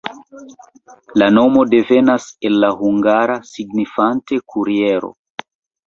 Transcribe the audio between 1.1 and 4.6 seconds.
La nomo devenas el la hungara, signifanta